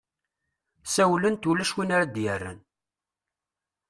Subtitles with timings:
[0.87, 2.59] ssawlent ula win ara ad-yerren